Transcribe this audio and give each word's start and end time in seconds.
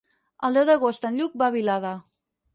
El 0.47 0.57
deu 0.59 0.65
d'agost 0.69 1.05
en 1.11 1.21
Lluc 1.21 1.37
va 1.43 1.51
a 1.51 1.57
Vilada. 1.59 1.95